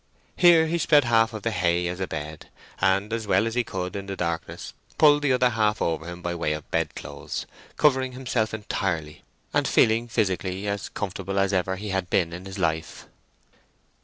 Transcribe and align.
Here 0.35 0.65
he 0.65 0.79
spread 0.79 1.03
half 1.03 1.31
of 1.31 1.43
the 1.43 1.51
hay 1.51 1.87
as 1.87 1.99
a 1.99 2.07
bed, 2.07 2.49
and, 2.79 3.13
as 3.13 3.27
well 3.27 3.45
as 3.45 3.53
he 3.53 3.63
could 3.63 3.95
in 3.95 4.07
the 4.07 4.15
darkness, 4.15 4.73
pulled 4.97 5.21
the 5.21 5.31
other 5.31 5.51
half 5.51 5.79
over 5.79 6.07
him 6.07 6.23
by 6.23 6.33
way 6.33 6.53
of 6.53 6.67
bed 6.71 6.95
clothes, 6.95 7.45
covering 7.77 8.13
himself 8.13 8.51
entirely, 8.51 9.21
and 9.53 9.67
feeling, 9.67 10.07
physically, 10.07 10.67
as 10.67 10.89
comfortable 10.89 11.37
as 11.37 11.53
ever 11.53 11.75
he 11.75 11.89
had 11.89 12.09
been 12.09 12.33
in 12.33 12.45
his 12.47 12.57
life. 12.57 13.05